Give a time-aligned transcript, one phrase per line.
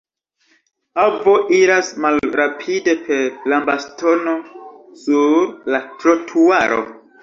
[1.03, 3.23] Avo iras malrapide per
[3.55, 4.37] lambastono
[5.07, 5.41] sur
[5.75, 6.87] la trotuaro.